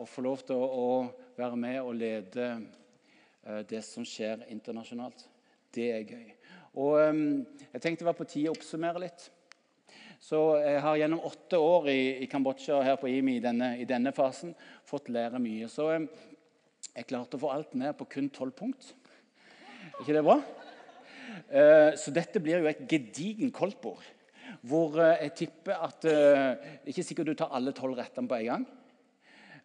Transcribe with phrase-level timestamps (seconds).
[0.00, 5.26] å få lov til å, å være med og lede eh, det som skjer internasjonalt.
[5.74, 6.30] Det er gøy.
[6.80, 7.20] Og eh,
[7.74, 9.28] Jeg tenkte det var på tide å oppsummere litt.
[10.20, 13.86] Så jeg har gjennom åtte år i, i Kambodsja her på IMI i denne, i
[13.88, 14.52] denne fasen
[14.88, 15.68] fått lære mye.
[15.72, 16.08] Så eh,
[16.90, 18.92] jeg klarte å få alt ned på kun tolv punkt.
[19.90, 20.40] Er ikke det bra?
[21.48, 24.04] Eh, så dette blir jo et gedigen koldtbord.
[24.66, 28.40] Hvor eh, jeg tipper at Det er Ikke sikkert du tar alle tolv rettene på
[28.40, 28.68] en gang.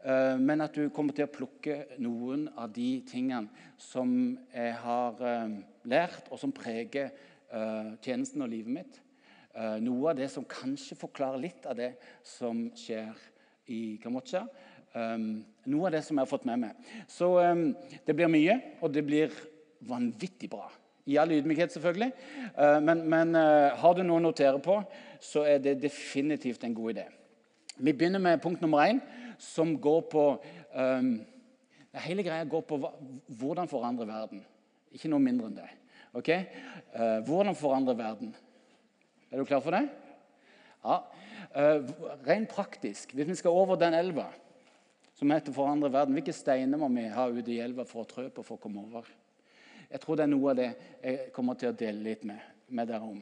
[0.05, 3.49] Men at du kommer til å plukke noen av de tingene
[3.81, 4.11] som
[4.53, 5.23] jeg har
[5.89, 7.09] lært, og som preger
[8.05, 8.99] tjenesten og livet mitt.
[9.81, 13.17] Noe av det som kanskje forklarer litt av det som skjer
[13.73, 14.43] i Kambodsja.
[14.93, 16.87] Noe av det som jeg har fått med meg.
[17.09, 17.33] Så
[18.05, 19.33] det blir mye, og det blir
[19.89, 20.69] vanvittig bra.
[21.05, 22.11] I all ydmykhet, selvfølgelig.
[22.57, 24.79] Eh, men, men eh, har du noe å notere på,
[25.21, 27.03] så er det definitivt en god idé.
[27.77, 29.01] Vi begynner med punkt nummer én,
[29.41, 30.25] som går på
[30.75, 31.15] um,
[31.95, 32.75] Hele greia går på
[33.39, 34.41] hvordan forandre verden.
[34.91, 35.67] Ikke noe mindre enn det.
[36.11, 36.31] Ok?
[36.91, 38.33] Uh, hvordan forandre verden.
[39.31, 39.85] Er du klar for det?
[40.83, 40.97] Ja.
[41.55, 41.87] Uh,
[42.27, 44.27] rent praktisk, hvis vi skal over den elva
[45.15, 48.29] som heter 'Forandre verden', hvilke steiner må vi ha ute i elva for å trø
[48.29, 49.07] på for å komme over?
[49.89, 52.87] Jeg tror det er noe av det jeg kommer til å dele litt med, med
[52.87, 53.21] dere om.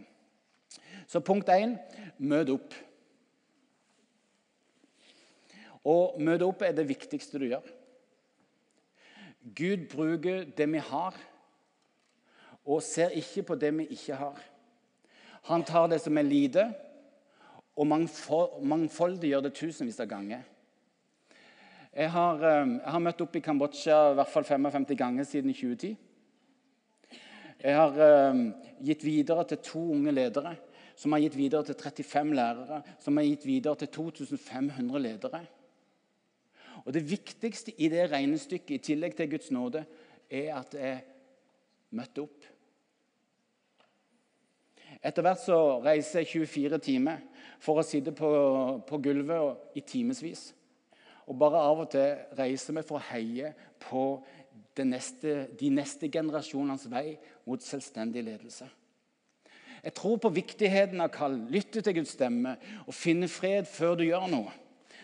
[1.07, 1.77] Så punkt én
[2.17, 2.73] møt opp.
[5.83, 7.65] Å møte opp er det viktigste du gjør.
[9.43, 11.17] Gud bruker det vi har,
[12.63, 14.39] og ser ikke på det vi ikke har.
[15.49, 16.69] Han tar det som er lite,
[17.75, 20.43] og mangfoldig gjør det tusenvis av ganger.
[21.93, 25.53] Jeg har, eh, jeg har møtt opp i Kambodsja i hvert fall 55 ganger siden
[25.53, 25.97] 2010.
[27.63, 28.39] Jeg har eh,
[28.81, 30.55] gitt videre til to unge ledere,
[30.95, 35.43] som har gitt videre til 35 lærere, som har gitt videre til 2500 ledere.
[36.85, 39.85] Og Det viktigste i det regnestykket, i tillegg til Guds nåde,
[40.29, 41.03] er at jeg
[41.91, 42.49] møtte opp.
[45.03, 47.23] Etter hvert så reiser jeg 24 timer
[47.63, 48.29] for å sitte på,
[48.87, 50.51] på gulvet i timevis.
[51.27, 54.05] Og bare av og til reiser vi for å heie på
[54.83, 57.17] neste, de neste generasjonenes vei
[57.47, 58.67] mot selvstendig ledelse.
[59.83, 62.55] Jeg tror på viktigheten av kall, lytte til Guds stemme
[62.85, 64.51] og finne fred før du gjør noe.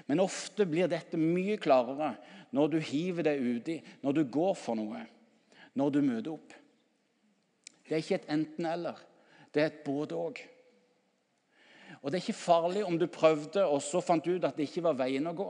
[0.09, 2.15] Men ofte blir dette mye klarere
[2.55, 5.03] når du hiver deg uti, når du går for noe,
[5.77, 6.55] når du møter opp.
[7.85, 8.97] Det er ikke et enten-eller.
[9.53, 10.41] Det er et både-og.
[11.99, 14.85] Og det er ikke farlig om du prøvde og så fant ut at det ikke
[14.87, 15.49] var veien å gå.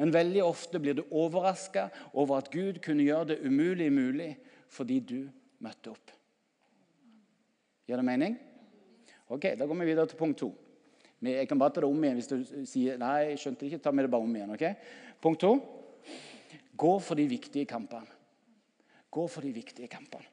[0.00, 4.30] Men veldig ofte blir du overraska over at Gud kunne gjøre det umulig mulig
[4.72, 5.18] fordi du
[5.64, 6.12] møtte opp.
[7.88, 8.36] Gjør det mening?
[9.30, 10.54] Ok, Da går vi videre til punkt to.
[11.20, 13.82] Jeg kan bare ta det om igjen hvis du sier nei, jeg skjønte ikke.
[13.84, 14.54] Ta med det bare om igjen.
[14.56, 14.64] ok?
[15.20, 15.52] Punkt to.
[16.80, 18.08] Gå for de viktige kampene.
[19.10, 20.24] Gå for de viktige kampene.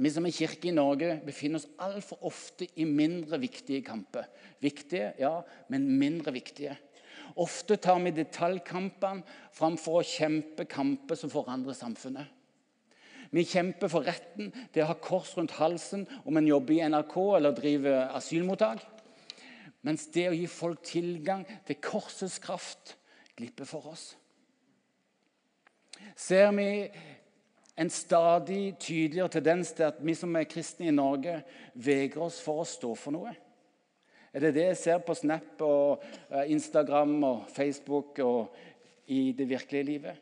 [0.00, 4.28] Vi som er kirke i Norge, befinner oss altfor ofte i mindre viktige kamper.
[4.62, 5.34] Viktige, ja,
[5.68, 6.76] men mindre viktige.
[7.38, 12.26] Ofte tar vi detaljkampene framfor å kjempe kamper som forandrer samfunnet.
[13.30, 17.16] Vi kjemper for retten til å ha kors rundt halsen om en jobber i NRK
[17.36, 18.82] eller driver asylmottak.
[19.86, 22.96] Mens det å gi folk tilgang til korsets kraft
[23.36, 24.10] glipper for oss.
[26.16, 26.68] Ser vi
[27.80, 31.38] en stadig tydeligere tendens til at vi som er kristne i Norge,
[31.74, 33.32] vegrer oss for å stå for noe?
[34.30, 38.52] Er det det jeg ser på Snap og eh, Instagram og Facebook og
[39.10, 40.20] i det virkelige livet?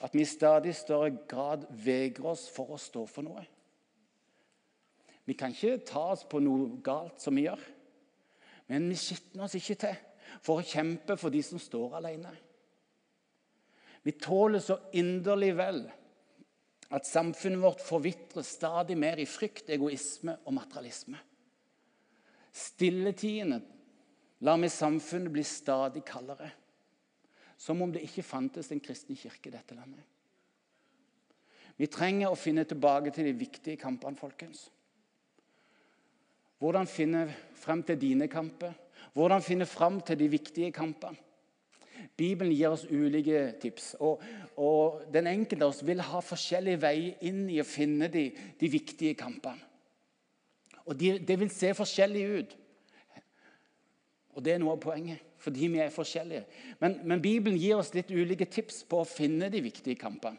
[0.00, 3.44] At vi i stadig større grad vegrer oss for å stå for noe.
[5.28, 7.60] Vi kan ikke ta oss på noe galt som vi gjør,
[8.68, 9.96] men vi skitner oss ikke til
[10.44, 12.32] for å kjempe for de som står alene.
[14.04, 15.80] Vi tåler så inderlig vel
[16.94, 21.18] at samfunnet vårt forvitrer stadig mer i frykt, egoisme og materialisme.
[22.54, 23.58] Stilletidene
[24.46, 26.50] lar vi samfunnet bli stadig kaldere.
[27.58, 30.04] Som om det ikke fantes en kristen kirke i dette landet.
[31.78, 34.68] Vi trenger å finne tilbake til de viktige kampene, folkens.
[36.58, 37.24] Hvordan finne
[37.54, 38.72] frem til dine kamper?
[39.14, 41.16] Hvordan finne frem til de viktige kampene?
[42.18, 43.94] Bibelen gir oss ulike tips.
[44.00, 44.22] Og,
[44.56, 48.28] og Den enkelte av oss vil ha forskjellige veier inn i å finne de,
[48.58, 49.62] de viktige kampene.
[50.88, 52.56] Og de, Det vil se forskjellig ut.
[54.34, 56.44] Og Det er noe av poenget, fordi vi er forskjellige.
[56.80, 60.38] Men, men Bibelen gir oss litt ulike tips på å finne de viktige kampene.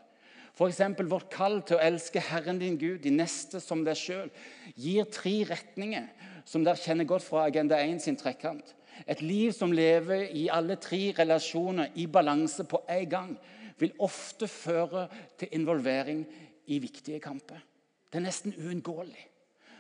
[0.60, 0.82] F.eks.
[1.08, 4.28] vårt kall til å elske Herren din Gud, de neste som deg sjøl,
[4.76, 6.10] gir tre retninger
[6.44, 8.74] som dere kjenner godt fra Agenda 1 sin trekant.
[9.08, 13.30] Et liv som lever i alle tre relasjoner i balanse på en gang,
[13.80, 15.06] vil ofte føre
[15.40, 16.26] til involvering
[16.68, 17.62] i viktige kamper.
[18.12, 19.24] Det er nesten uunngåelig.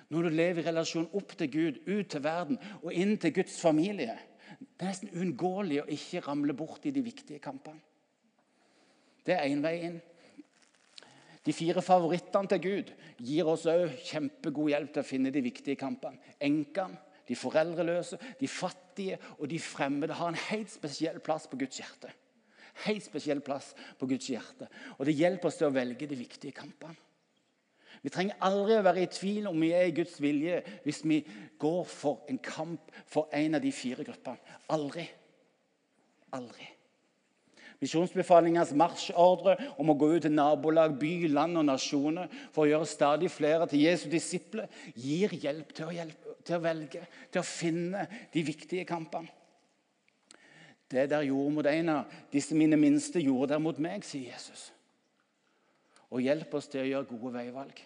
[0.10, 3.60] Når du lever i relasjon opp til Gud, ut til verden og inn til Guds
[3.60, 4.16] familie.
[4.56, 7.84] Det er nesten uunngåelig å ikke ramle bort i de viktige kampene.
[9.28, 10.00] Det er én vei inn.
[11.50, 12.90] De fire favorittene til Gud
[13.26, 16.22] gir oss òg kjempegod hjelp til å finne de viktige kampene.
[16.46, 21.82] Enkene, de foreldreløse, de fattige og de fremmede har en helt spesiell plass på Guds
[21.82, 22.14] hjerte.
[22.86, 24.70] Helt spesiell plass på Guds hjerte.
[25.00, 26.94] Og det hjelper oss til å velge de viktige kampene.
[28.06, 31.24] Vi trenger aldri å være i tvil om vi er i Guds vilje hvis vi
[31.60, 34.38] går for en kamp for en av de fire gruppene.
[34.70, 35.10] Aldri.
[36.38, 36.76] Aldri.
[37.80, 42.90] Misjonsbefalingens marsjordre om å gå ut til nabolag, by, land og nasjoner for å gjøre
[42.92, 44.68] stadig flere til Jesu disipler
[45.00, 48.04] gir hjelp til å, hjelpe, til å velge, til å finne
[48.34, 49.32] de viktige kampene.
[50.90, 54.72] Det der gjorde mot en av disse mine minste, gjorde der mot meg, sier Jesus.
[56.10, 57.84] Og hjelp oss til å gjøre gode veivalg.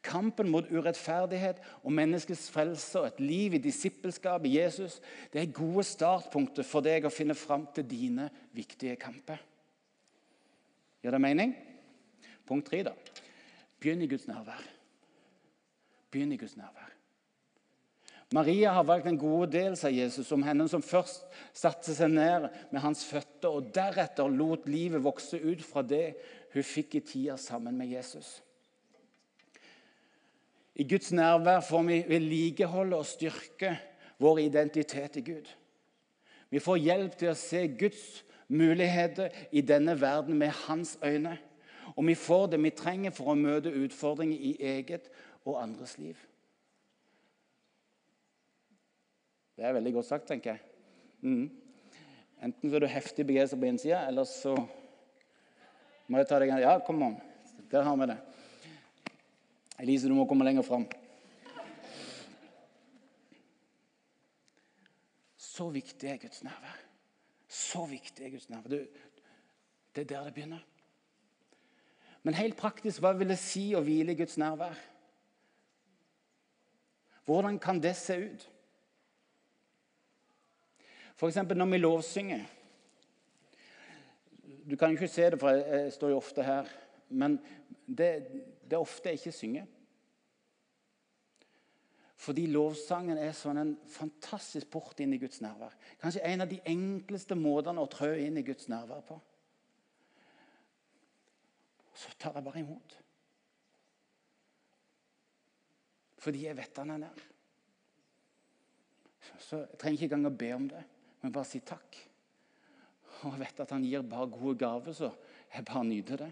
[0.00, 4.96] Kampen mot urettferdighet og menneskets frelse og et liv i disippelskap i Jesus
[5.32, 9.42] det er gode startpunkter for deg å finne fram til dine viktige kamper.
[11.04, 11.52] Gjør det mening?
[12.48, 12.94] Punkt tre, da.
[13.80, 14.64] Begynn i Guds nærvær.
[16.10, 16.90] Begynn i Guds nærvær.
[18.32, 21.24] Maria har valgt en god del, sa Jesus, om henne som først
[21.56, 26.14] satte seg ned med hans føtter, og deretter lot livet vokse ut fra det
[26.54, 28.38] hun fikk i tida sammen med Jesus.
[30.74, 33.74] I Guds nærvær får vi vedlikeholde og styrke
[34.20, 35.48] vår identitet i Gud.
[36.50, 41.36] Vi får hjelp til å se Guds muligheter i denne verden med hans øyne.
[41.96, 45.10] Og vi får det vi trenger for å møte utfordringer i eget
[45.44, 46.18] og andres liv.
[49.56, 50.60] Det er veldig godt sagt, tenker jeg.
[51.20, 51.50] Mm.
[52.40, 54.54] Enten så er du heftig begeistra på innsida, eller så
[56.08, 57.18] må jeg ta deg Ja, kom an.
[57.70, 58.16] Der har vi det.
[59.80, 60.84] Elise, du må komme lenger fram.
[65.40, 66.76] Så viktig er Guds nærvær.
[67.48, 68.68] Så viktig er Guds nærvær.
[68.68, 70.66] Det, er der det begynner.
[72.22, 74.76] Men helt praktisk, hva vil det si å hvile i Guds nærvær?
[77.24, 78.46] Hvordan kan det se ut?
[81.16, 81.36] F.eks.
[81.36, 82.46] når vi lovsynger.
[84.70, 86.68] Du kan jo ikke se det, for jeg står jo ofte her.
[87.08, 87.40] Men
[87.86, 88.12] det,
[88.70, 89.68] det er ofte jeg ikke synger.
[92.20, 95.72] Fordi lovsangen er sånn en fantastisk port inn i Guds nærvær.
[96.02, 99.16] Kanskje en av de enkleste måtene å trø inn i Guds nærvær på.
[101.96, 102.96] Så tar jeg bare imot.
[106.20, 107.24] Fordi jeg vet han er nær.
[109.40, 110.84] Så jeg trenger ikke engang å be om det,
[111.22, 111.98] men bare si takk.
[113.24, 115.10] Og jeg vet at han gir bare gode gaver, så
[115.50, 116.30] jeg bare nyter det.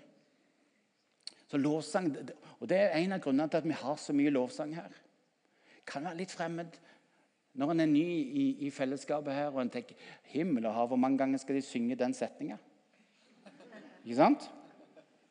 [1.49, 2.11] Så lovsang,
[2.61, 4.93] og Det er en av grunnene til at vi har så mye lovsang her.
[5.89, 6.77] Kan være litt fremmed
[7.59, 9.97] når en er ny i, i fellesskapet her og en tenker
[10.31, 12.59] himmel og hav, hvor mange ganger skal de synge den setninga?
[14.05, 14.45] Ikke sant?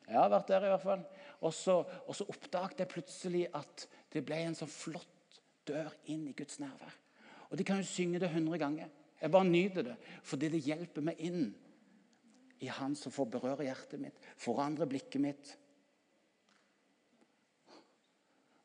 [0.08, 1.04] Jeg har vært der i hvert fall.
[1.46, 5.38] Og så, og så oppdaget jeg plutselig at det ble en så flott
[5.68, 6.96] dør inn i Guds nærvær.
[7.48, 8.90] Og de kan jo synge det hundre ganger.
[9.20, 11.48] Jeg bare nyter det, fordi det hjelper meg inn
[12.60, 15.52] i Han som får berøre hjertet mitt, forandre blikket mitt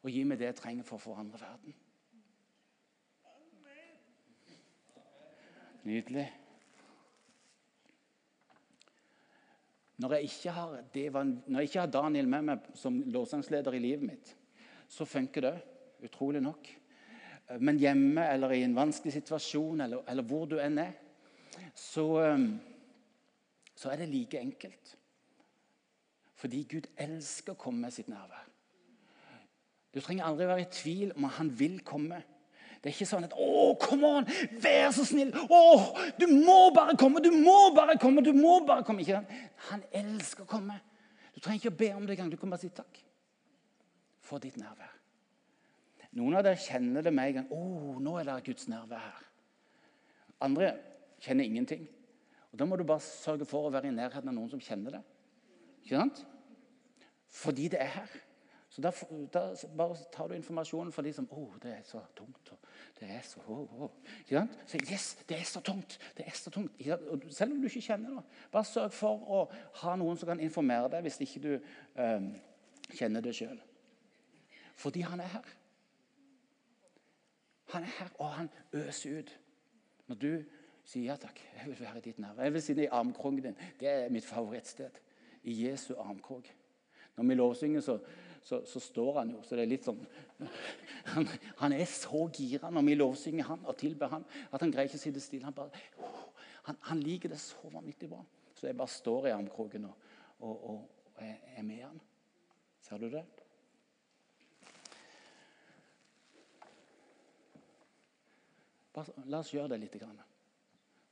[0.04, 1.76] og gi meg det jeg trenger for å forandre verden.
[5.84, 6.30] Nydelig.
[10.04, 10.72] Når jeg, ikke har,
[11.48, 14.32] når jeg ikke har Daniel med meg som lovsangsleder i livet mitt,
[14.90, 15.54] så funker det
[16.08, 16.68] utrolig nok.
[17.60, 20.96] Men hjemme eller i en vanskelig situasjon eller, eller hvor du enn er,
[21.76, 22.08] så,
[23.76, 24.96] så er det like enkelt.
[26.40, 28.53] Fordi Gud elsker å komme med sitt nærvær.
[29.94, 32.24] Du trenger aldri være i tvil om at han vil komme.
[32.84, 34.26] Det er ikke sånn at 'Å, kom an!
[34.60, 35.30] Vær så snill!
[35.32, 35.60] Å,
[36.20, 37.22] du må bare komme!
[37.24, 38.24] Du må bare komme!
[38.26, 39.22] du må bare komme!' Ikke
[39.70, 40.82] Han elsker å komme.
[41.34, 42.32] Du trenger ikke å be om det engang.
[42.34, 43.00] Du kan bare si takk
[44.20, 44.92] for ditt nærvær.
[46.14, 47.48] Noen av dere kjenner det med en gang.
[47.48, 49.24] 'Å, nå er det Guds nærvær.
[50.42, 50.74] Andre
[51.24, 51.88] kjenner ingenting.
[52.52, 54.98] Og Da må du bare sørge for å være i nærheten av noen som kjenner
[54.98, 55.04] det.
[55.86, 56.26] Ikke sant?
[57.32, 58.12] Fordi det er her.
[58.74, 58.92] Så da,
[59.34, 62.54] da, bare tar du informasjonen for de som 'Å, oh, det er så tungt.'
[63.00, 63.90] det er så, oh, oh.
[64.66, 66.72] Så, 'Yes, det er så tungt.' det er så tungt.
[67.30, 68.24] Selv om du ikke kjenner det.
[68.52, 71.54] Bare sørg for å ha noen som kan informere deg hvis ikke du
[72.02, 72.34] um,
[72.90, 73.62] kjenner det sjøl.
[74.76, 75.54] Fordi han er her.
[77.76, 79.40] Han er her, og han øser ut
[80.08, 80.44] Når du
[80.86, 82.44] sier ja takk, jeg vil være i ditt nærvær.
[82.44, 83.56] Jeg vil sitte i armkroken din.
[83.80, 85.00] Det er mitt favorittsted.
[85.44, 86.50] I Jesu armkrok.
[87.16, 88.00] Når vi lovsynger, så,
[88.44, 90.02] så, så, står han jo, så det er litt sånn
[91.14, 91.28] Han,
[91.60, 95.00] han er så gira når vi lovsynger han og tilber han, at han greier ikke
[95.00, 95.48] å sitte stille.
[95.48, 95.84] Han, bare,
[96.70, 98.22] han, han liker det så vanvittig bra.
[98.56, 100.10] Så jeg bare står i armkroken og,
[100.40, 102.00] og, og, og er med han.
[102.84, 103.24] Ser du det?
[108.94, 110.02] Bare, la oss gjøre det litt.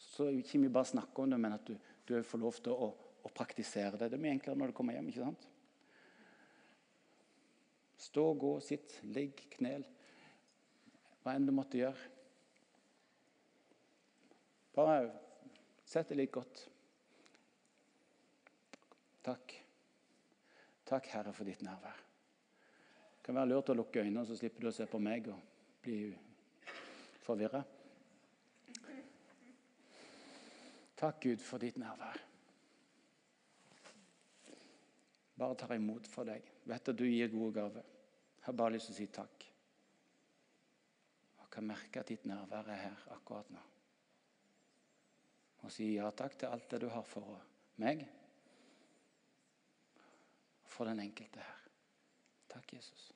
[0.01, 1.75] Så ikke vi bare snakker om det, men at du,
[2.07, 2.91] du får lov til å,
[3.23, 4.11] å, praktisere det.
[4.13, 5.09] Det mye enklere når du kommer hjem.
[5.09, 5.50] ikke sant?
[8.01, 9.85] Stå, gå, sitt, ligg, knel.
[11.21, 12.07] Hva enn du måtte gjøre.
[14.73, 15.11] Bare
[15.85, 16.63] sett det litt godt.
[19.21, 19.53] Takk.
[20.87, 22.01] Takk, Herre, for ditt nærvær.
[23.13, 25.37] Det kan være lurt å lukke øynene, så slipper du å se på meg og
[25.85, 25.99] bli
[27.21, 27.61] forvirra.
[30.97, 32.17] Takk, Gud, for ditt nærvær.
[35.37, 36.45] Bare tar imot for deg.
[36.69, 37.90] Vet at du gir gode gaver.
[38.41, 39.45] Jeg har bare lyst til å si takk.
[41.41, 43.61] Jeg kan merke at ditt nærvær er her akkurat nå.
[45.61, 47.37] Og si ja takk til alt det du har for
[47.83, 48.01] meg.
[50.65, 51.67] For den enkelte her.
[52.49, 53.11] Takk, Jesus.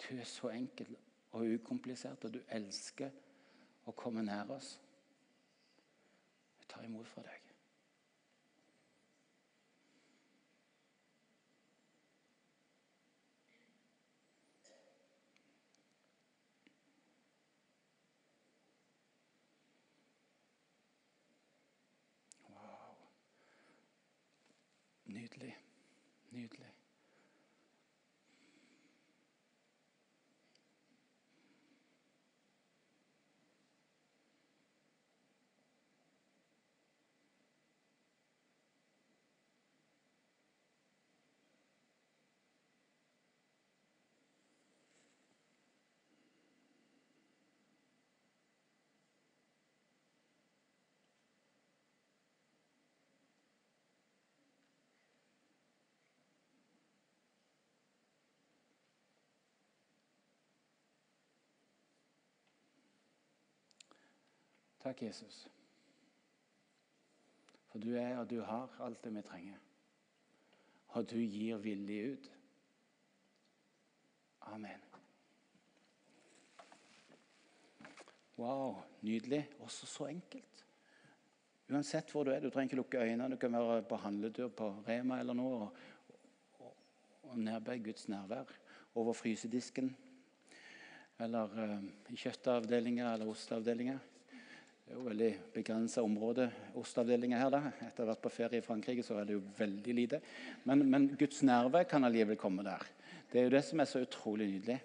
[0.00, 0.96] Du er så enkel
[1.34, 3.10] og ukomplisert, og du elsker
[3.86, 4.76] å komme nær oss.
[6.58, 7.40] Jeg tar imot fra deg.
[22.48, 22.94] Wow.
[25.34, 25.56] Nydelig.
[26.32, 26.83] Nydelig.
[64.84, 65.46] Takk, Jesus.
[67.72, 69.62] For du er og du har alt det vi trenger.
[70.94, 72.28] Og du gir villig ut.
[74.52, 74.84] Amen.
[78.36, 79.48] Wow, nydelig.
[79.60, 80.64] Også så enkelt.
[81.70, 82.44] Uansett hvor du er.
[82.44, 83.30] Du trenger ikke lukke øynene.
[83.30, 85.84] Du kan være på handletur på Rema eller noe og,
[86.60, 86.74] og,
[87.22, 88.52] og nedbe Guds nærvær
[88.94, 89.94] over frysedisken.
[91.24, 91.78] Eller uh,
[92.12, 93.98] i kjøttavdelinga eller osteavdelinga.
[94.84, 97.50] Det er jo veldig begrensa område, ostavdelinga her.
[97.50, 97.60] da.
[97.86, 100.20] Etter å ha vært på ferie i Frankrike så er det jo veldig lite.
[100.68, 102.84] Men, men Guds nerve kan allikevel komme der.
[103.32, 104.76] Det er jo det som er så utrolig nydelig.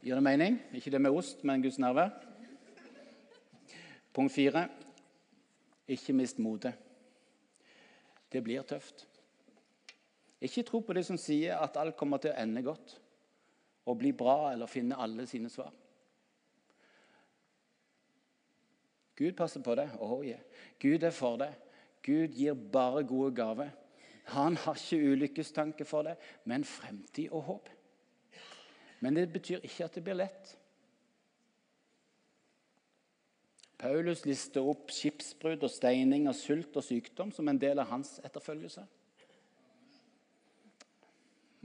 [0.00, 0.60] Gir det mening?
[0.78, 2.06] Ikke det med ost, men Guds nerve.
[4.14, 4.68] Punkt fire
[5.90, 6.74] ikke mist motet.
[8.30, 9.08] Det blir tøft.
[10.40, 12.94] Ikke tro på de som sier at alt kommer til å ende godt
[13.90, 15.74] og bli bra eller finne alle sine svar.
[19.20, 19.90] Gud passer på det.
[20.00, 20.40] Oh, yeah.
[20.80, 21.50] Gud er for det.
[22.02, 23.68] Gud gir bare gode gaver.
[24.32, 27.68] Han har ikke ulykkestanke for det, men fremtid og håp.
[29.00, 30.54] Men det betyr ikke at det blir lett.
[33.80, 38.18] Paulus lister opp skipsbrudd og steining og sult og sykdom som en del av hans
[38.24, 38.84] etterfølgelse.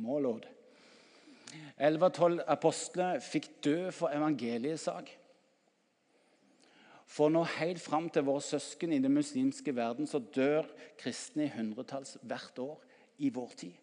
[0.03, 0.47] Målord.
[1.75, 5.11] Elleve av tolv apostler fikk dø for evangeliets sak.
[7.15, 10.67] For nå helt fram til våre søsken i den muslimske verden så dør
[10.99, 12.81] kristne i hundretalls hvert år
[13.23, 13.75] i vår tid.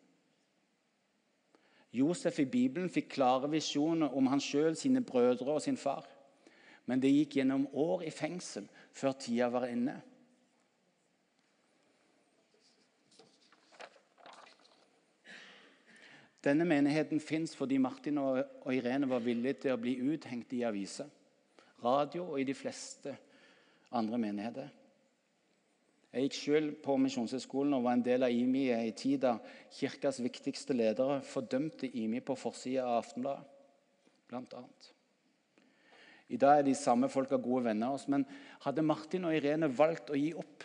[1.96, 6.04] Josef i Bibelen fikk klare visjoner om han sjøl, sine brødre og sin far.
[6.84, 9.96] Men det gikk gjennom år i fengsel før tida var inne.
[16.44, 21.08] Denne menigheten fins fordi Martin og Irene var villige til å bli uthengt i aviser
[21.84, 23.16] radio og i de fleste
[23.92, 24.70] andre menigheter.
[26.12, 29.38] Jeg gikk selv på Misjonshøgskolen og var en del av IMI i en tid da
[29.72, 33.46] kirkas viktigste ledere fordømte IMI på forsida av Aftenbladet,
[34.32, 34.90] annet.
[36.32, 38.26] I dag er de samme folka gode venner av oss, men
[38.64, 40.64] hadde Martin og Irene valgt å gi opp,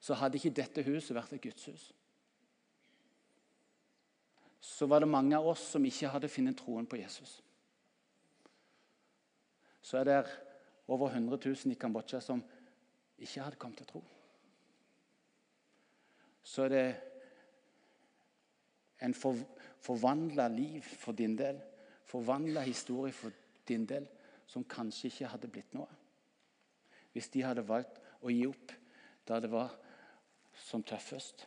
[0.00, 1.88] så hadde ikke dette huset vært et gudshus.
[4.60, 7.40] Så var det mange av oss som ikke hadde funnet troen på Jesus.
[9.82, 10.20] Så er det
[10.88, 12.42] over 100 000 i Kambodsja som
[13.18, 14.02] ikke hadde kommet til tro.
[16.42, 16.86] Så er det
[19.00, 19.36] en for,
[19.80, 21.60] forvandla liv for din del,
[22.04, 23.32] forvandla historie for
[23.68, 24.08] din del,
[24.46, 25.88] som kanskje ikke hadde blitt noe.
[27.12, 28.74] Hvis de hadde valgt å gi opp
[29.28, 29.72] da det var
[30.66, 31.46] som tøffest.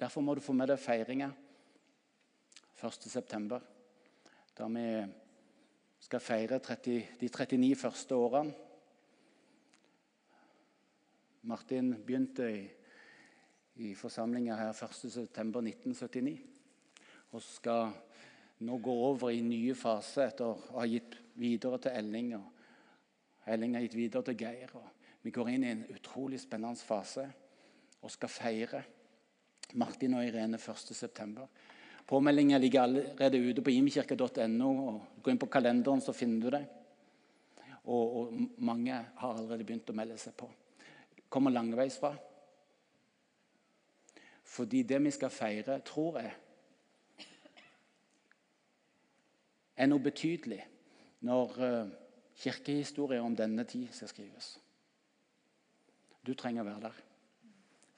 [0.00, 1.26] Derfor må du få med deg feiringa
[2.80, 3.58] 1.9.,
[4.56, 4.84] da vi
[6.00, 8.54] skal feire 30, de 39 første årene.
[11.42, 12.62] Martin begynte i,
[13.84, 16.32] i forsamlinga her 1.9.1979
[17.32, 17.92] og skal
[18.64, 22.32] nå gå over i nye faser etter å ha gitt videre til Elling.
[22.36, 24.72] og Elling har gitt videre til Geir.
[25.20, 27.26] Vi går inn i en utrolig spennende fase
[28.00, 28.82] og skal feire
[29.78, 31.46] Martin og Irene 1.9.
[32.06, 34.70] Påmeldinga ligger allerede ute på imkirke.no.
[35.22, 36.64] Gå inn på kalenderen, så finner du det.
[37.84, 40.48] Og, og, mange har allerede begynt å melde seg på.
[41.30, 42.10] Kommer langveisfra.
[44.50, 46.34] Fordi det vi skal feire, tror jeg,
[49.80, 50.58] er noe betydelig
[51.24, 51.54] når
[52.42, 54.50] kirkehistorier om denne tid skal skrives.
[56.26, 57.00] Du trenger å være der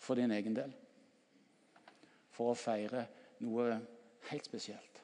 [0.02, 0.76] for din egen del
[2.42, 3.06] for å feire
[3.42, 3.76] noe
[4.30, 5.02] helt spesielt.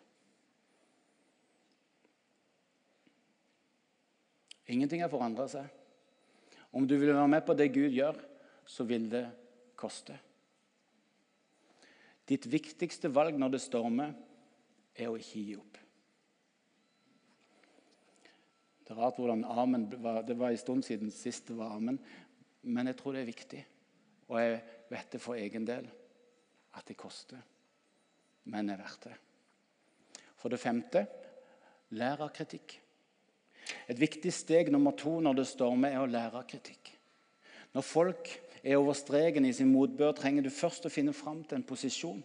[4.69, 5.69] Ingenting har forandra seg.
[6.77, 8.19] Om du vil være med på det Gud gjør,
[8.69, 9.25] så vil det
[9.79, 10.19] koste.
[12.29, 14.13] Ditt viktigste valg når det stormer,
[14.99, 15.77] er å ikke gi opp.
[18.83, 20.25] Det er rart hvordan amen var.
[20.27, 22.01] Det var en stund siden sist det var amen.
[22.67, 23.63] Men jeg tror det er viktig.
[24.29, 24.59] Og jeg
[24.91, 25.87] vet det for egen del
[26.79, 27.41] at det koster,
[28.49, 29.17] men er verdt det.
[30.39, 31.05] For det femte
[31.99, 32.79] lær av kritikk.
[33.89, 36.93] Et viktig steg nummer to når det stormer, er å lære av kritikk.
[37.75, 38.31] Når folk
[38.63, 42.23] er over streken i sin motbør, trenger du først å finne fram til en posisjon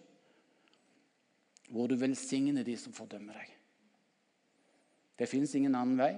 [1.74, 3.52] hvor du velsigner de som fordømmer deg.
[5.18, 6.13] Det fins ingen annen vei.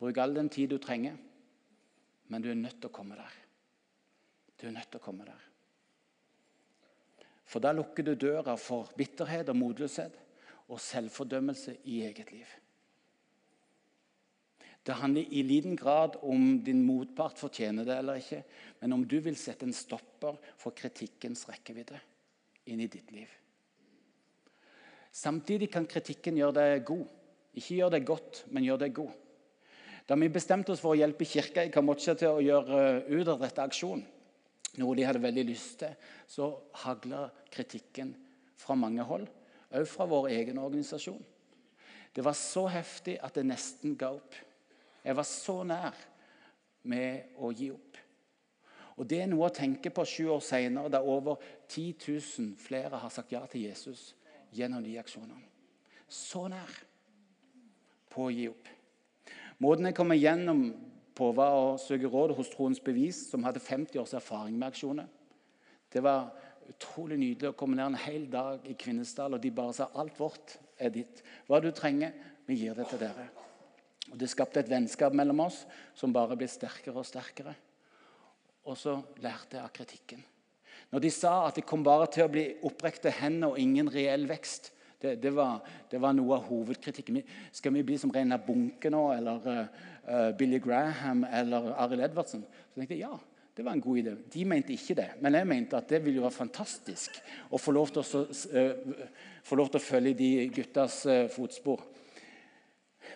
[0.00, 1.18] Bruk all den tid du trenger,
[2.32, 3.34] men du er nødt til å komme der.
[4.56, 5.51] Du er nødt til å komme der.
[7.52, 10.14] For da lukker du døra for bitterhet og motløshet
[10.72, 12.48] og selvfordømmelse i eget liv.
[14.82, 18.40] Det handler i liten grad om din motpart fortjener det eller ikke,
[18.80, 22.00] men om du vil sette en stopper for kritikkens rekkevidde
[22.72, 23.28] inn i ditt liv.
[25.12, 27.04] Samtidig kan kritikken gjøre deg god.
[27.52, 29.12] Ikke gjøre deg godt, men gjøre deg god.
[30.08, 33.60] Da vi bestemte oss for å hjelpe kirka i Kambodsja til å gjøre eh, utadrettet
[33.62, 34.02] aksjon,
[34.80, 35.92] noe de hadde veldig lyst til,
[36.28, 36.48] så
[36.84, 38.14] hagla kritikken
[38.60, 39.26] fra mange hold,
[39.72, 41.20] òg fra vår egen organisasjon.
[42.12, 44.34] Det var så heftig at det nesten ga opp.
[45.02, 45.96] Jeg var så nær
[46.88, 47.98] med å gi opp.
[49.00, 53.00] Og Det er noe å tenke på sju år seinere, da over 10 000 flere
[53.00, 54.12] har sagt ja til Jesus
[54.52, 55.48] gjennom de aksjonene.
[56.06, 56.76] Så nær
[58.12, 58.68] på å gi opp.
[59.64, 60.66] Måten jeg kommer gjennom
[61.16, 65.06] på og søke råd hos Troens Bevis, som hadde 50 års erfaring med aksjoner.
[65.92, 66.30] Det var
[66.68, 70.18] utrolig nydelig å komme ned en hel dag i Kvinesdal, og de bare sa alt
[70.20, 71.22] vårt er ditt.
[71.48, 72.14] Hva du trenger,
[72.48, 73.28] vi gir det til dere.
[74.10, 75.62] Og Det skapte et vennskap mellom oss
[75.96, 77.54] som bare ble sterkere og sterkere.
[78.68, 80.22] Og så lærte jeg av kritikken.
[80.92, 84.26] Når de sa at det kom bare til å bli opprekte hender og ingen reell
[84.28, 84.72] vekst,
[85.02, 87.22] det, det, var, det, var, noe av hovedkritikken.
[87.50, 89.80] Skal vi bli som Reinar Bunke nå, eller uh,
[90.38, 92.42] Billy Graham eller Arild Edvardsen?
[92.42, 93.14] Så tenkte jeg ja,
[93.56, 94.14] det var en god idé.
[94.32, 97.18] De mente ikke det, men jeg mente at det ville være fantastisk
[97.52, 99.02] å få lov til å, uh,
[99.44, 101.84] få lov til å følge de guttas uh, fotspor.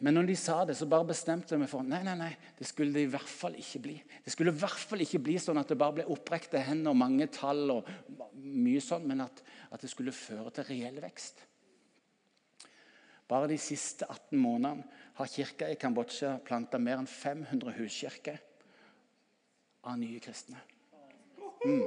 [0.05, 2.69] Men når de sa det, så bare bestemte jeg meg for nei, nei, nei, det
[2.69, 3.97] skulle det i hvert fall ikke bli.
[4.25, 7.01] Det skulle i hvert fall ikke bli sånn at det bare ble opprekte hender og
[7.01, 7.89] mange tall, og
[8.37, 9.41] mye sånn, men at,
[9.73, 11.47] at det skulle føre til reell vekst.
[13.27, 14.85] Bare de siste 18 månedene
[15.17, 18.37] har kirka i Kambodsja planta mer enn 500 huskirker
[19.87, 20.61] av nye kristne.
[21.65, 21.87] Mm.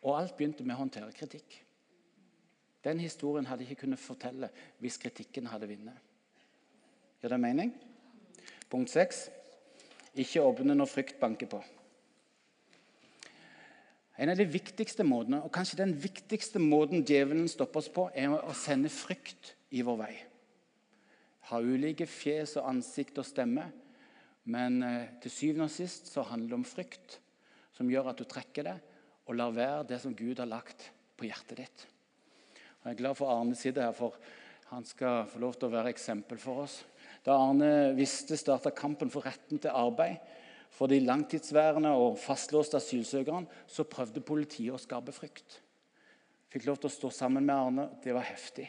[0.00, 1.58] Og alt begynte med å håndtere kritikk.
[2.86, 4.48] Den historien hadde jeg ikke kunnet fortelle
[4.80, 5.98] hvis kritikken hadde vunnet.
[7.20, 7.74] Gjør det mening?
[8.70, 9.26] Punkt 6.
[10.22, 11.60] Ikke åpne når frykt banker på.
[14.20, 18.34] En av de viktigste måtene, og kanskje den viktigste måten djevelen stopper oss på, er
[18.36, 20.12] å sende frykt i vår vei.
[21.48, 23.70] Ha ulike fjes og ansikt og stemme,
[24.50, 27.18] Men eh, til syvende og sist så handler det om frykt,
[27.76, 28.76] som gjør at du trekker det
[29.28, 30.88] og lar være det som Gud har lagt
[31.20, 31.84] på hjertet ditt.
[32.80, 34.16] Jeg er glad for Arne sitter her, for
[34.72, 36.80] han skal få lov til å være eksempel for oss.
[37.22, 40.16] Da Arne visste starta kampen for retten til arbeid
[40.70, 45.60] for de langtidsværende og fastlåste asylsøkerne, så prøvde politiet å skape frykt.
[46.50, 47.88] Fikk lov til å stå sammen med Arne.
[48.02, 48.66] Det var heftig.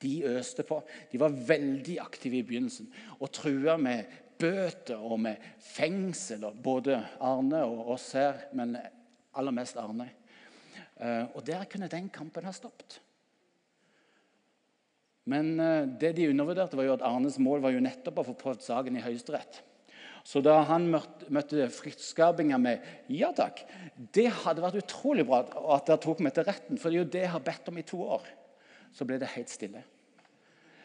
[0.00, 0.80] De øste på.
[1.12, 2.88] De var veldig aktive i begynnelsen
[3.18, 4.08] og trua med
[4.40, 6.48] bøter og med fengsel.
[6.56, 8.76] Både Arne og oss her, men
[9.36, 10.08] aller mest Arne.
[11.00, 13.00] Eh, og der kunne den kampen ha stoppet.
[15.28, 18.36] Men eh, det de undervurderte, var jo at Arnes mål var jo nettopp å få
[18.40, 19.62] prøvd saken i Høyesterett.
[20.30, 23.64] Så da han møtte fryktskapinger med 'ja takk',
[24.14, 25.40] det hadde vært utrolig bra
[25.74, 26.78] at dere tok meg til retten.
[26.78, 28.26] For det er jo det jeg har bedt om i to år.
[28.92, 29.82] Så ble det helt stille.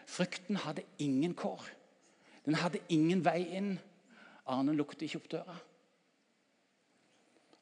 [0.06, 1.62] Frykten hadde ingen kår.
[2.46, 3.80] Den hadde ingen vei inn.
[4.48, 5.58] Arne lukket ikke opp døra.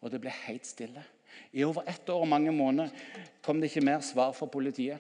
[0.02, 1.04] Og det ble helt stille.
[1.52, 2.91] I over ett år og mange måneder
[3.41, 5.00] kom det ikke mer svar fra politiet.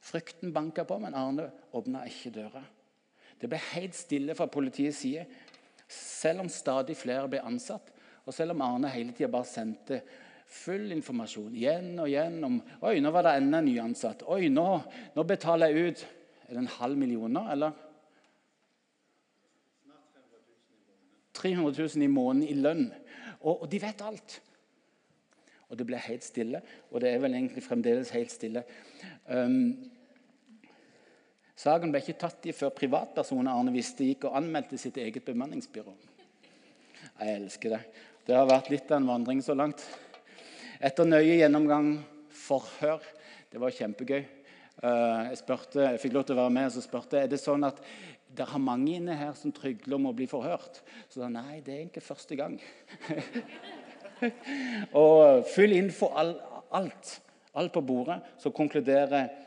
[0.00, 2.62] Frykten banka på, men Arne åpna ikke døra.
[3.40, 5.26] Det ble helt stille fra politiets side,
[6.16, 7.92] selv om stadig flere ble ansatt,
[8.26, 10.00] og selv om Arne hele tida bare sendte
[10.46, 14.22] full informasjon igjen og igjen om Oi, nå var det enda en ny ansatt.
[14.30, 14.66] Oi, nå,
[15.14, 16.04] nå betaler jeg ut
[16.46, 17.74] Er det en halv million eller?
[21.36, 22.86] 300 000 i måneden i lønn.
[23.42, 24.38] Og, og de vet alt.
[25.66, 28.62] Og det ble helt stille, og det er vel egentlig fremdeles helt stille.
[29.26, 29.74] Um,
[31.56, 35.94] Saken ble ikke tatt i før privatpersoner Arne visste gikk og anmeldte sitt eget bemanningsbyrå.
[37.16, 37.78] Jeg elsker det.
[38.26, 39.80] Det har vært litt av en vandring så langt.
[40.84, 41.94] Etter nøye gjennomgang,
[42.36, 43.00] forhør
[43.48, 44.20] Det var kjempegøy.
[44.20, 47.38] Eh, jeg, spurte, jeg fikk lov til å være med og så spurte er det
[47.40, 47.78] sånn at
[48.36, 50.82] det er mange inne her som trygler om å bli forhørt.
[51.08, 52.58] Så sa nei, det er egentlig første gang.
[55.00, 56.34] og fyll inn for all,
[56.76, 57.14] alt,
[57.56, 59.45] alt på bordet, så konkluderer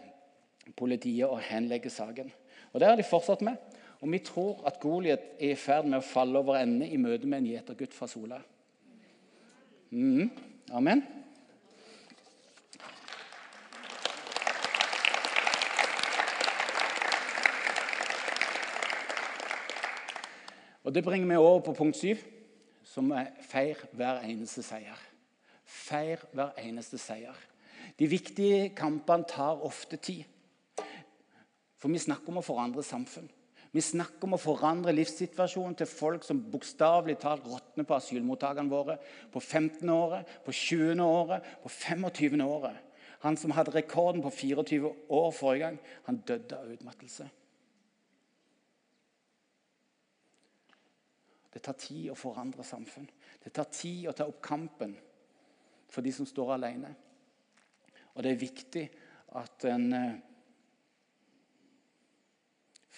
[0.78, 2.32] politiet og henlegge saken.
[2.74, 3.56] Og Det har de fortsatt med.
[4.02, 7.28] Og vi tror at Goliat er i ferd med å falle over ende i møte
[7.28, 8.40] med en gjetergutt fra Sola.
[9.92, 10.30] Mm.
[10.72, 11.04] Amen.
[20.84, 22.24] Og Det bringer meg over på punkt syv,
[22.84, 24.98] som er feir hver eneste seier.
[25.66, 27.36] Feir hver eneste seier.
[28.00, 30.24] De viktige kampene tar ofte tid.
[31.80, 33.30] For vi snakker om å forandre samfunn.
[33.72, 38.98] Vi snakker om å forandre livssituasjonen til folk som bokstavelig talt råtner på asylmottakene våre.
[39.32, 39.90] På 15.
[39.94, 41.04] året, på 20.
[41.06, 42.42] året, på 25.
[42.46, 42.86] året.
[43.20, 47.28] Han som hadde rekorden på 24 år forrige gang, han døde av utmattelse.
[51.54, 53.10] Det tar tid å forandre samfunn.
[53.44, 54.96] Det tar tid å ta opp kampen
[55.90, 56.94] for de som står alene.
[58.16, 58.86] Og det er viktig
[59.38, 60.18] at en eh,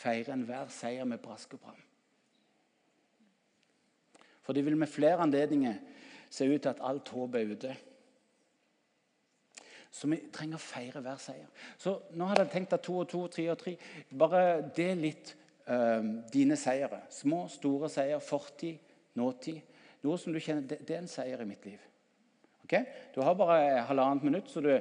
[0.01, 1.79] feire enhver seier med brask og bram.
[4.41, 5.77] For det vil med flere anledninger
[6.29, 7.75] se ut til at alt håp er ute.
[9.91, 11.47] Så vi trenger å feire hver seier.
[11.77, 13.75] Så nå hadde jeg tenkt at to og to, tre og tre
[14.17, 15.33] Bare del litt
[15.67, 15.99] uh,
[16.31, 17.03] dine seire.
[17.11, 18.23] Små, store seier.
[18.23, 18.79] Fortid,
[19.19, 19.59] nåtid.
[20.01, 21.81] Noe som du kjenner det, det, er en seier i mitt liv.
[22.63, 22.77] Ok?
[23.13, 24.71] Du har bare halvannet minutt, så du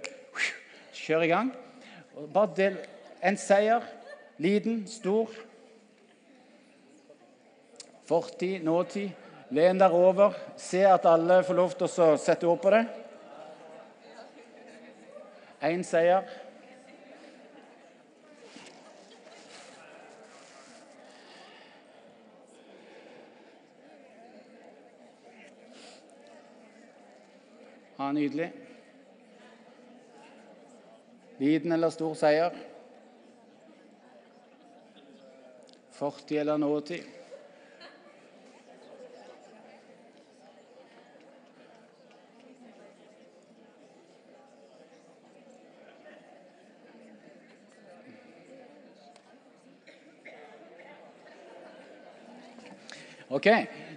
[0.95, 1.51] kjører i gang.
[2.31, 2.79] Bare del
[3.27, 3.85] en seier
[4.41, 5.29] Liten, stor.
[8.05, 9.11] Fortid, nåtid.
[9.49, 10.33] Len deg over.
[10.57, 12.81] Se at alle får lov til å sette ord på det.
[15.69, 16.25] Én seier.
[28.01, 28.49] Ha nydelig.
[31.45, 32.70] Liten eller stor seier.
[36.01, 37.03] Fortid eller nåtid?
[53.29, 53.47] Ok,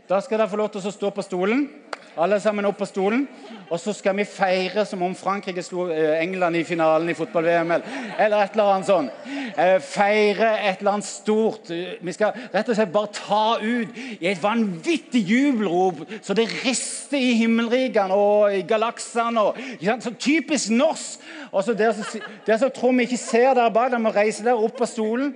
[0.09, 1.82] Da skal dere få lov til å stå på stolen.
[2.17, 3.27] Alle sammen opp på stolen.
[3.69, 7.71] Og så skal vi feire som om Frankrike slo eh, England i finalen i fotball-VM.
[8.19, 9.11] Eller et eller annet sånt.
[9.57, 11.71] Eh, feire et eller annet stort.
[12.01, 17.17] Vi skal rett og slett bare ta ut i et vanvittig jubelrop så det rister
[17.17, 19.47] i himmelrikene og i galaksene.
[19.81, 21.23] Så typisk norsk.
[21.51, 24.77] Og så Dere som tror vi ikke ser der bak, dere må reise dere opp
[24.77, 25.33] på stolen.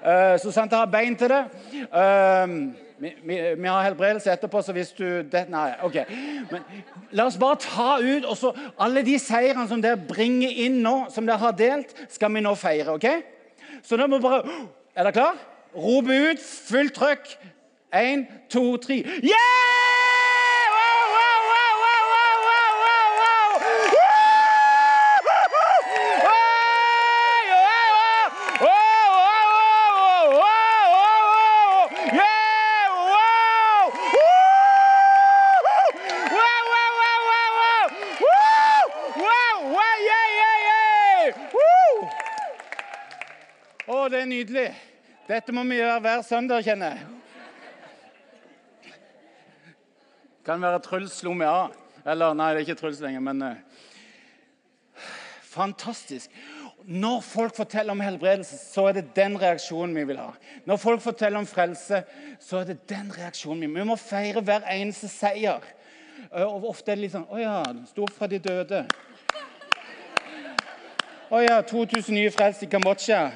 [0.00, 1.42] Uh, så sant dere har bein til det.
[3.00, 5.96] Vi, vi, vi, har helbredelse etterpå, så hvis du det, Nei, OK.
[6.50, 6.66] Men
[7.16, 11.06] la oss bare ta ut og så Alle de seirene som dere bringer inn nå,
[11.10, 12.98] som dere har delt, skal vi nå feire.
[12.98, 13.08] ok?
[13.82, 14.42] Så nå må vi bare
[14.94, 15.40] Er dere klar?
[15.74, 17.38] Rope ut, fullt trøkk.
[17.94, 19.02] Én, to, tre.
[19.22, 19.89] Yeah!
[44.40, 44.70] Nydelig.
[45.28, 47.00] Dette må vi gjøre hver søndag, kjenner jeg.
[50.46, 51.74] Kan være Truls slo meg av.
[52.08, 53.58] Eller nei, det er ikke Truls lenger, men uh,
[55.50, 56.32] Fantastisk.
[56.86, 60.30] Når folk forteller om helbredelse, så er det den reaksjonen vi vil ha.
[60.64, 62.00] Når folk forteller om frelse,
[62.40, 63.84] så er det den reaksjonen vi vil ha.
[63.84, 65.68] Vi må feire hver eneste seier.
[66.32, 67.60] Uh, og Ofte er det litt sånn Å ja,
[67.92, 68.86] sto opp fra de døde.
[71.30, 73.28] Å ja, 2000 nye frelst i Kambodsja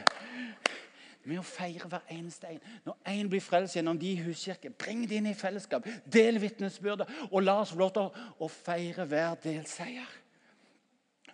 [1.24, 2.60] med å feire hver eneste en.
[2.84, 5.86] Når én blir frelst gjennom de huskirker, bring det inn i fellesskap.
[6.04, 10.10] Del vitnesbyrdet, og la oss få lov til å feire hver delseier.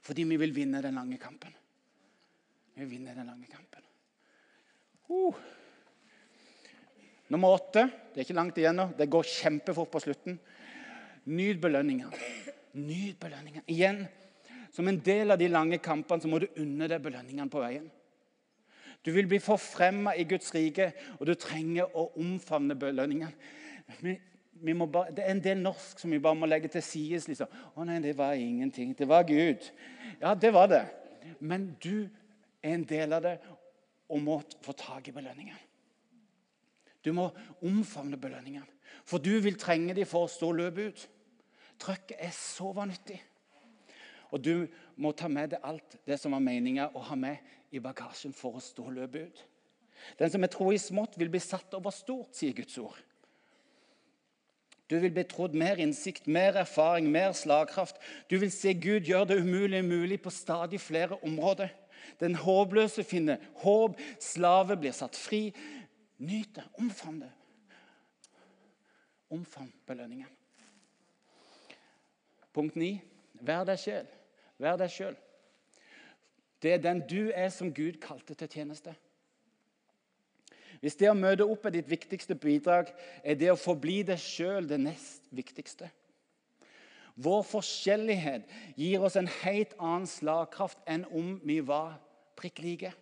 [0.01, 1.53] Fordi vi vil vinne den lange kampen.
[2.75, 3.85] Vi vil vinne den lange kampen.
[5.11, 5.35] Uh.
[7.31, 7.85] Nummer åtte.
[8.11, 8.89] Det er ikke langt igjen nå.
[8.99, 10.39] Det går kjempefort på slutten.
[11.31, 12.11] Nyt belønninga.
[12.81, 13.63] Nyt belønninga.
[13.71, 14.03] Igjen,
[14.75, 17.87] som en del av de lange kampene så må du unne deg belønningene på veien.
[19.05, 23.33] Du vil bli forfremma i Guds rike, og du trenger å omfavne belønningen.
[24.01, 24.17] Vi,
[24.61, 27.23] vi bare, det er en del norsk som vi bare må legge til side.
[27.33, 27.49] Liksom.
[27.49, 28.93] 'Å nei, det var ingenting.
[28.99, 29.71] Det var Gud.'
[30.21, 30.85] Ja, det var det.
[31.41, 32.09] Men du
[32.63, 33.39] er en del av det
[34.11, 35.57] og må få tak i belønningen.
[37.05, 37.31] Du må
[37.65, 38.67] omfavne belønningen,
[39.09, 41.05] for du vil trenge dem for å stå løpet ut.
[41.81, 43.21] Trøkket er så vanvittig.
[44.31, 44.69] Og du
[45.01, 47.41] må ta med deg alt det som var meninga å ha med
[47.73, 49.45] i bagasjen for å stå løpet ut.
[50.21, 52.99] Den som er tro i smått, vil bli satt over stort, sier Guds ord.
[54.91, 58.01] Du vil bli trodd mer innsikt, mer erfaring, mer slagkraft.
[58.27, 61.71] Du vil se Gud gjøre det umulige mulig på stadig flere områder.
[62.19, 64.01] Den håpløse finner håp.
[64.19, 65.53] Slave blir satt fri.
[66.19, 66.67] Nyt det.
[66.81, 67.31] Omfavn det.
[69.31, 70.27] Omfavn belønningen.
[72.51, 72.97] Punkt 9.
[73.47, 74.11] Vær deg sjel.
[74.61, 75.17] Vær deg sjøl.
[76.61, 78.93] Det er den du er som Gud kalte til tjeneste.
[80.81, 82.93] Hvis det å møte opp er ditt viktigste bidrag,
[83.25, 85.91] er det å forbli deg sjøl det nest viktigste.
[87.21, 88.49] Vår forskjellighet
[88.81, 91.99] gir oss en helt annen slagkraft enn om vi var
[92.39, 92.93] prikk like.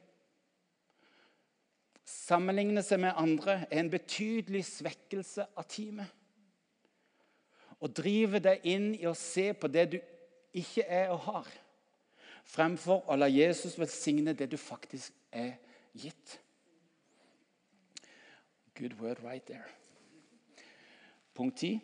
[2.08, 6.08] Sammenligne seg med andre er en betydelig svekkelse av teamet.
[7.78, 9.98] Å drive deg inn i å se på det du
[10.54, 11.48] ikke er og har,
[12.48, 15.56] fremfor å la Jesus velsigne det du faktisk er
[15.92, 16.38] gitt.
[18.78, 19.66] Good word right there.
[21.34, 21.80] Punkt 10.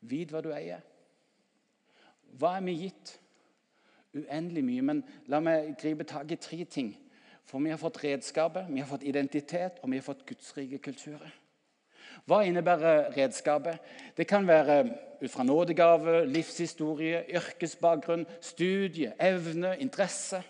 [0.00, 0.82] Vit hva du eier.
[2.38, 3.16] Hva er vi gitt?
[4.14, 4.82] Uendelig mye.
[4.82, 6.94] Men la meg gripe tak i tre ting.
[7.46, 11.32] For vi har fått redskapet, vi har fått identitet, og vi har fått gudsrike kulturer.
[12.26, 13.78] Hva innebærer redskapet?
[14.16, 14.84] Det kan være
[15.22, 20.42] ut fra nådegave, livshistorie, yrkesbakgrunn, studie, evne, interesse.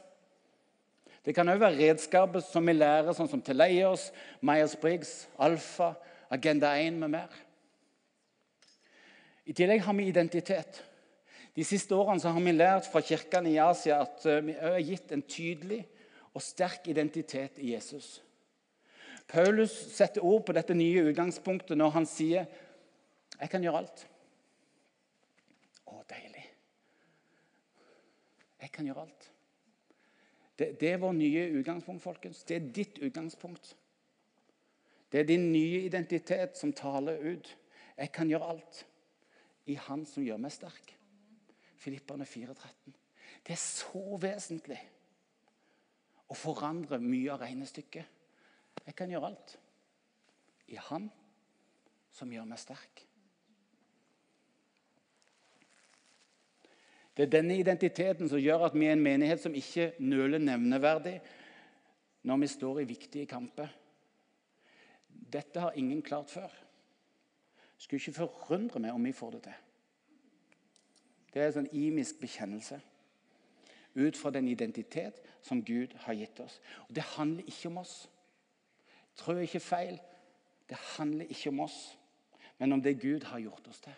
[1.25, 4.09] Det kan òg være redskapet som vi lærer, sånn som Teleios,
[4.43, 5.93] Myers-Briggs, Alfa,
[6.33, 7.37] Agenda 1 med mer.
[9.47, 10.83] I tillegg har vi identitet.
[11.53, 15.13] De siste årene har vi lært fra kirkene i Asia at eh, vi er gitt
[15.13, 15.83] en tydelig
[16.33, 18.23] og sterk identitet i Jesus.
[19.33, 22.47] Paulus setter ord på dette nye utgangspunktet når han sier
[23.41, 24.07] 'Jeg kan gjøre alt'.
[25.87, 26.45] Å, deilig.
[28.61, 29.33] Jeg kan gjøre alt.
[30.59, 32.45] Det, det er vår nye utgangspunkt, folkens.
[32.45, 33.77] Det er ditt utgangspunkt.
[35.13, 37.57] Det er din nye identitet som taler ut.
[37.97, 38.87] Jeg kan gjøre alt
[39.67, 40.95] i Han som gjør meg sterk.
[41.77, 42.95] Filipperne 4,13.
[43.47, 44.79] Det er så vesentlig
[46.29, 48.22] å forandre mye av regnestykket.
[48.87, 49.57] Jeg kan gjøre alt
[50.73, 51.09] i Han
[52.13, 53.05] som gjør meg sterk.
[57.13, 61.19] Det er denne identiteten som gjør at vi er en menighet som ikke nøler nevneverdig
[62.29, 63.69] når vi står i viktige kamper.
[65.09, 66.49] Dette har ingen klart før.
[67.77, 69.61] Skulle ikke forundre meg om vi får det til.
[71.33, 72.79] Det er en sånn imisk bekjennelse
[73.93, 76.61] ut fra den identitet som Gud har gitt oss.
[76.89, 77.97] Og Det handler ikke om oss.
[79.19, 79.99] Trå ikke feil.
[80.69, 81.79] Det handler ikke om oss,
[82.59, 83.97] men om det Gud har gjort oss til.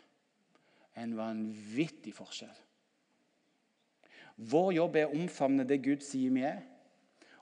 [0.98, 2.55] En vanvittig forskjell.
[4.37, 6.62] Vår jobb er å omfavne det Gud sier vi er,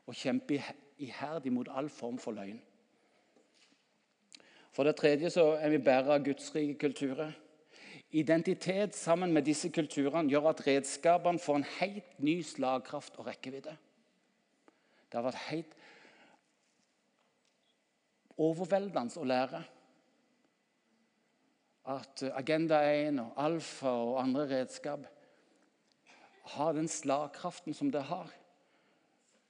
[0.05, 0.59] og kjempe
[1.01, 2.61] iherdig mot all form for løgn.
[4.73, 7.33] For det tredje så er vi bærere av gudsrike kulturer.
[8.13, 13.73] Identitet sammen med disse kulturene gjør at redskapene får en helt ny slagkraft og rekkevidde.
[15.09, 15.77] Det har vært helt
[18.39, 19.63] overveldende å lære
[21.93, 25.07] at Agenda 1 og Alfa og andre redskap
[26.55, 28.31] har den slagkraften som det har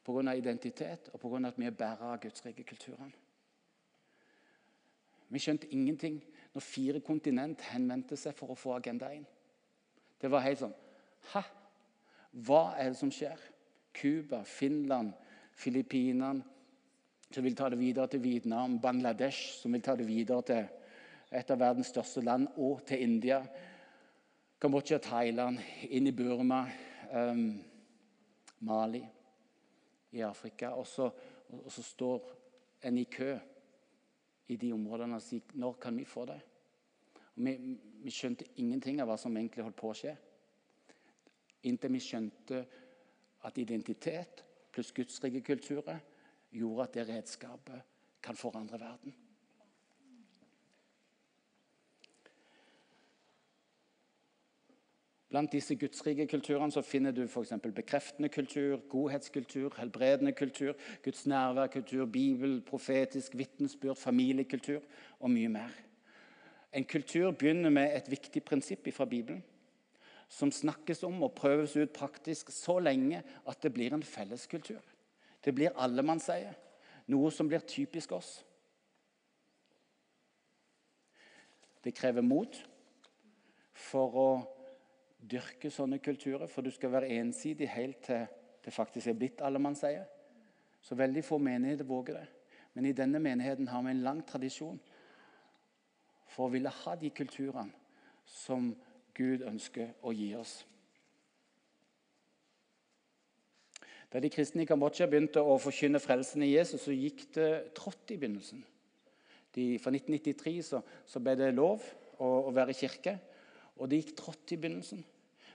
[0.05, 0.35] pga.
[0.35, 1.49] identitet og pga.
[1.49, 3.15] at vi er bærere av Guds rike kulturen.
[5.29, 9.25] Vi skjønte ingenting når fire kontinent henvendte seg for å få Agenda 1.
[10.21, 10.75] Det var helt sånn
[11.33, 11.43] Hæ?
[12.33, 13.39] Hva er det som skjer?
[13.95, 15.13] Cuba, Finland,
[15.55, 16.43] Filippinene,
[17.35, 20.67] som vil ta det videre til Vietnam, Bangladesh, som vil ta det videre til
[21.33, 23.41] et av verdens største land, og til India.
[24.61, 26.61] Kambodsja, Thailand, inn i Burma,
[27.11, 27.47] um,
[28.69, 29.03] Mali
[30.13, 30.75] i Afrika.
[30.77, 31.09] Og så,
[31.49, 32.29] og så, står
[32.83, 33.33] en i kø
[34.49, 36.39] i de områdene og sier når kan vi få det?
[37.33, 37.57] Og vi,
[38.05, 40.15] vi skjønte ingenting av hva som egentlig holdt på å skje.
[41.71, 42.65] Inntil vi skjønte
[43.47, 46.12] at identitet pluss gudsrike kulturer
[46.53, 47.83] gjorde at det redskapet
[48.23, 49.15] kan forandre verden.
[55.33, 57.55] Blant disse gudsrike kulturene så finner du f.eks.
[57.75, 64.83] bekreftende kultur, godhetskultur, helbredende kultur, Guds nærværkultur, bibel, profetisk vitensbyrd, familiekultur
[65.21, 65.73] og mye mer.
[66.73, 69.43] En kultur begynner med et viktig prinsipp fra Bibelen,
[70.29, 74.81] som snakkes om og prøves ut praktisk så lenge at det blir en felleskultur.
[75.45, 76.53] Det blir allemannseie,
[77.11, 78.37] noe som blir typisk oss.
[81.83, 82.59] Det krever mot
[83.75, 84.29] for å
[85.19, 88.27] dyrke sånne kulturer, for du skal være ensidig helt til
[88.63, 90.05] det faktisk er blitt allemannseie.
[90.83, 92.27] Så veldig få menigheter våger det.
[92.75, 94.79] Men i denne menigheten har vi en lang tradisjon
[96.33, 97.75] for å ville ha de kulturene
[98.25, 98.71] som
[99.15, 100.63] Gud ønsker å gi oss.
[104.13, 107.49] Da de kristne i Kambodsja begynte å forkynne frelsen i Jesus, så gikk det
[107.79, 108.61] trått i begynnelsen.
[109.57, 111.85] De, fra 1993 så, så, ble det lov
[112.19, 113.17] å, å være kirke,
[113.81, 115.01] og det gikk trått i begynnelsen.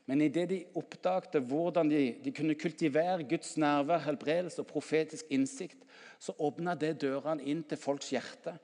[0.08, 5.84] Men idet de oppdagte hvordan de, de, kunne kultivere Guds nærvær, helbredelse og profetisk innsikt,
[6.18, 8.56] så åpna det dørene inn til folks hjerte,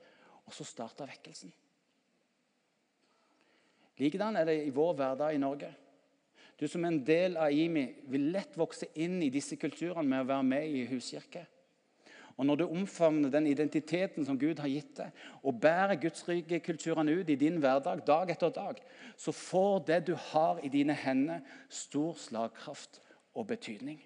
[0.44, 1.52] og så starta vekkelsen.
[4.00, 5.70] Likedan er det i vår hverdag i Norge.
[6.60, 10.22] Du som er en del av IMI, vil lett vokse inn i disse kulturene med
[10.22, 11.46] å være med i huskirke.
[12.36, 15.10] Og Når du omfavner den identiteten som Gud har gitt deg,
[15.42, 18.80] og bærer Guds rike kulturene ut i din hverdag dag etter dag,
[19.16, 22.98] så får det du har i dine hender, stor slagkraft
[23.34, 24.00] og betydning.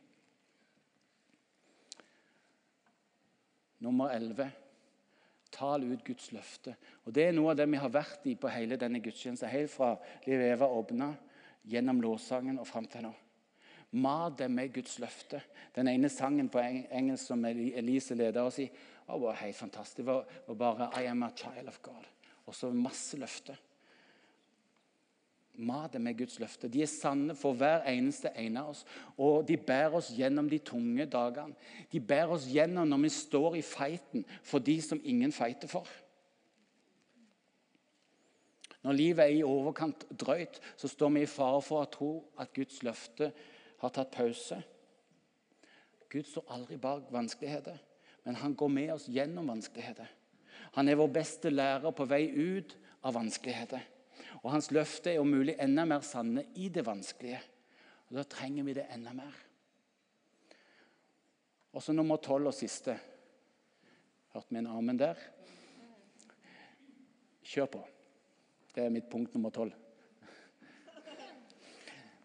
[3.81, 4.51] Nummer 11.
[5.53, 6.75] Tal ut Guds løfte.
[7.05, 9.73] Og Det er noe av det vi har vært i på hele denne gudstjenesten, helt
[9.73, 9.95] fra
[10.27, 11.15] Liv Eva åpna
[11.69, 13.15] gjennom lovsangen og fram til nå.
[13.91, 15.41] Mat dem med Guds løfte.
[15.75, 18.69] Den ene sangen på engelsk som Elise leder oss i,
[19.09, 19.97] var helt fantastisk.
[19.97, 22.09] Det var, bare 'I am a child of God'.
[22.47, 23.57] Og så masse løfter.
[25.55, 26.69] Mat dem med Guds løfte.
[26.69, 28.85] De er sanne for hver eneste en av oss.
[29.17, 31.55] Og de bærer oss gjennom de tunge dagene.
[31.93, 35.87] De bærer oss gjennom når vi står i feiten for de som ingen feiter for.
[38.89, 42.55] Når livet er i overkant drøyt, så står vi i fare for å tro at
[42.57, 43.27] Guds løfte
[43.83, 44.57] har tatt pause.
[46.09, 47.77] Gud står aldri bak vanskeligheter,
[48.25, 50.09] men han går med oss gjennom vanskeligheter.
[50.79, 52.73] Han er vår beste lærer på vei ut
[53.05, 53.85] av vanskeligheter.
[54.41, 57.43] Og hans løfte er om mulig enda mer sanne i det vanskelige.
[58.09, 59.37] Og Da trenger vi det enda mer.
[61.77, 62.97] Og så nummer tolv og siste.
[64.33, 65.21] Hørte vi en amen der?
[67.45, 67.85] Kjør på.
[68.75, 69.73] Det er mitt punkt nummer tolv.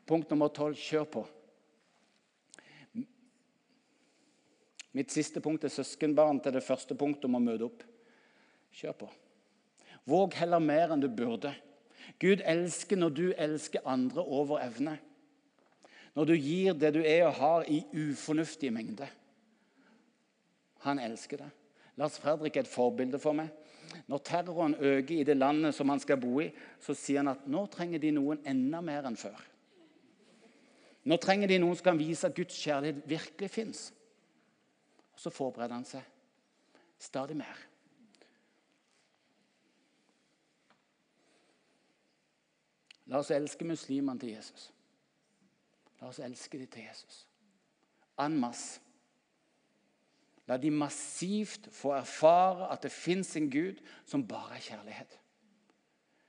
[0.06, 1.24] Punkt nummer tolv kjør på.
[4.94, 7.86] Mitt siste punkt er søskenbarn til det første punktet om å møte opp.
[8.74, 9.10] Kjør på.
[10.10, 11.54] Våg heller mer enn du burde.
[12.22, 14.98] Gud elsker når du elsker andre over evne.
[16.14, 19.08] Når du gir det du er og har, i ufornuftige mengde.
[20.86, 21.50] Han elsker det.
[21.98, 23.50] Lars Fredrik er et forbilde for meg.
[24.08, 26.50] Når terroren øker i det landet som han skal bo i,
[26.82, 29.39] så sier han at nå trenger de noen enda mer enn før.
[31.04, 33.84] Nå trenger de noen som kan vise at Guds kjærlighet virkelig fins.
[35.16, 36.04] Så forbereder han seg
[37.04, 37.60] stadig mer.
[43.12, 44.70] La oss elske muslimene til Jesus.
[46.00, 47.26] La oss elske dem til Jesus.
[48.24, 48.83] En masse.
[50.48, 55.18] La de massivt få erfare at det fins en Gud som bare er kjærlighet.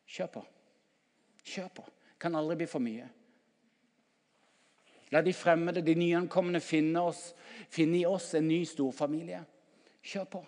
[0.06, 0.44] Kjør på.
[1.44, 1.86] Kjør på.
[2.20, 3.08] Kan aldri bli for mye.
[5.12, 7.32] La de fremmede, de nyankomne, finne, oss,
[7.70, 9.42] finne i oss en ny storfamilie.
[10.04, 10.42] Kjør på.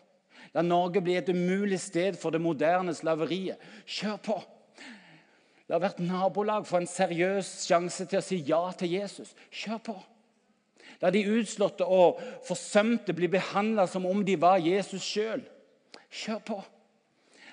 [0.55, 3.63] La Norge bli et umulig sted for det moderne slaveriet.
[3.87, 4.37] Kjør på.
[5.67, 9.35] La hvert nabolag få en seriøs sjanse til å si ja til Jesus.
[9.51, 9.97] Kjør på.
[11.03, 15.45] La de utslåtte og forsømte bli behandla som om de var Jesus sjøl.
[16.11, 16.59] Kjør på.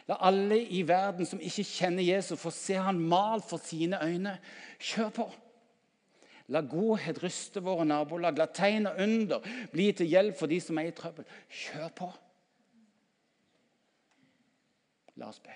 [0.07, 4.37] La alle i verden som ikke kjenner Jesus, få se han mal for sine øyne.
[4.79, 5.27] Kjør på.
[6.51, 8.37] La godhet ryste våre nabolag.
[8.37, 11.27] La tegn og under bli til hjelp for de som er i trøbbel.
[11.47, 12.09] Kjør på.
[15.19, 15.55] La oss be.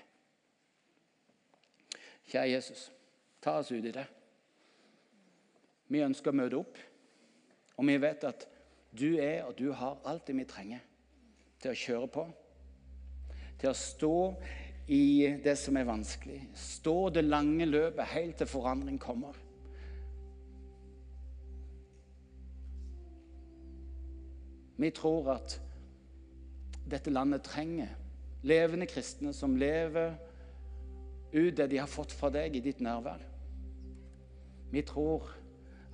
[2.27, 2.91] Kjære Jesus,
[3.41, 4.05] ta oss ut i det.
[5.88, 6.79] Vi ønsker å møte opp.
[7.78, 8.47] Og vi vet at
[8.97, 10.82] du er og du har alt det vi trenger
[11.61, 12.23] til å kjøre på.
[13.57, 14.15] Til å stå
[14.93, 15.03] i
[15.43, 16.39] det som er vanskelig.
[16.57, 19.36] Stå det lange løpet helt til forandring kommer.
[24.78, 25.57] Vi tror at
[26.88, 27.89] dette landet trenger
[28.47, 30.13] levende kristne som lever
[31.34, 33.23] ut det de har fått fra deg i ditt nærvær.
[34.71, 35.25] Vi tror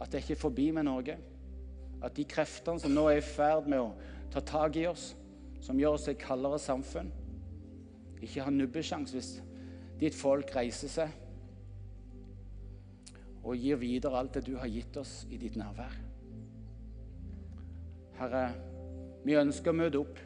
[0.01, 1.15] at det ikke er forbi med Norge.
[2.03, 3.91] At de kreftene som nå er i ferd med å
[4.33, 5.13] ta tak i oss,
[5.63, 7.11] som gjør oss til et kaldere samfunn,
[8.23, 9.33] ikke har nubbesjanse hvis
[9.99, 11.19] ditt folk reiser seg
[13.43, 15.95] og gir videre alt det du har gitt oss i ditt nærvær.
[18.19, 18.43] Herre,
[19.27, 20.21] vi ønsker å møte opp.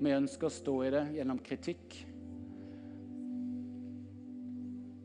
[0.00, 1.98] Vi ønsker å stå i det gjennom kritikk.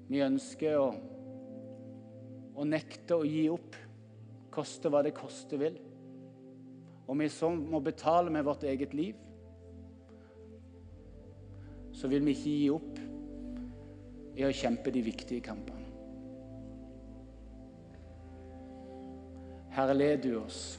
[0.10, 0.88] Vi ønsker å,
[2.56, 3.76] å nekte å gi opp
[4.60, 5.80] koste hva det koste vil.
[7.10, 9.16] Om vi så må betale med vårt eget liv,
[11.92, 13.00] så vil vi ikke gi opp
[14.40, 15.88] i å kjempe de viktige kampene.
[19.74, 20.78] Herre, led du oss,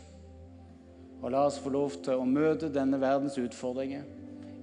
[1.20, 4.06] og la oss få lov til å møte denne verdens utfordringer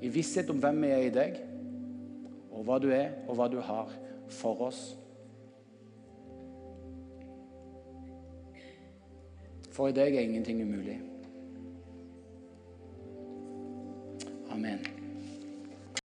[0.01, 1.37] i visshet om hvem vi er i deg,
[2.51, 3.91] og hva du er, og hva du har
[4.39, 4.81] for oss.
[9.77, 11.01] For i deg er ingenting umulig.
[14.49, 14.96] Amen.